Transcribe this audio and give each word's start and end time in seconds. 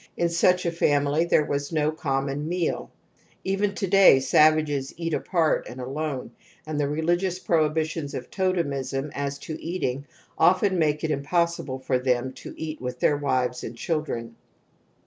In 0.17 0.29
such 0.29 0.65
a 0.65 0.71
family 0.71 1.25
there 1.25 1.45
was 1.45 1.71
no 1.71 1.91
conunon 1.91 2.51
im 2.51 2.87
Even 3.43 3.75
to 3.75 3.85
day 3.85 4.19
savages 4.19 4.95
eat 4.97 5.13
apart 5.13 5.67
and 5.69 5.79
alone, 5.79 6.31
and 6.65 6.77
i 6.77 6.77
the 6.79 6.89
religious 6.89 7.37
prohibitions 7.37 8.15
of 8.15 8.31
totemism 8.31 9.11
as 9.13 9.37
to| 9.37 9.61
eating 9.61 10.07
often 10.39 10.79
make 10.79 11.03
it 11.03 11.11
impossible 11.11 11.77
for 11.77 11.99
them 11.99 12.33
to 12.33 12.55
eal 12.57 12.77
with 12.79 12.99
their 12.99 13.15
wives 13.17 13.63
and 13.63 13.77
children. 13.77 14.35